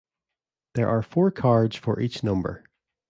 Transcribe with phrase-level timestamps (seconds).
[0.73, 2.63] There are four cards for each number.